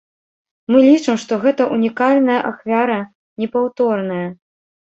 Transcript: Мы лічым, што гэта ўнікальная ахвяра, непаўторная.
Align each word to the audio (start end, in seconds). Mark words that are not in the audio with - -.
Мы 0.71 0.79
лічым, 0.85 1.19
што 1.25 1.33
гэта 1.43 1.67
ўнікальная 1.75 2.39
ахвяра, 2.53 2.99
непаўторная. 3.45 4.27